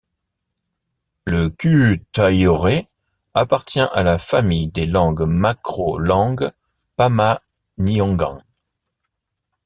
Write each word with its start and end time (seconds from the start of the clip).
Le 1.25 1.51
kuuk-thaayore 1.51 2.87
appartient 3.35 3.81
à 3.93 4.01
la 4.01 4.17
famille 4.17 4.67
des 4.67 4.87
langues 4.87 5.21
macro 5.21 5.99
langues 5.99 6.49
pama-nyungan. 6.95 8.41